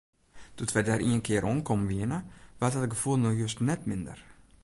Doe't 0.55 0.75
wy 0.75 0.81
dêr 0.87 1.01
ienkear 1.09 1.47
oankommen 1.49 1.89
wiene, 1.91 2.19
waard 2.59 2.75
dat 2.79 2.93
gefoel 2.93 3.17
no 3.21 3.29
just 3.41 3.59
net 3.67 3.81
minder. 3.89 4.19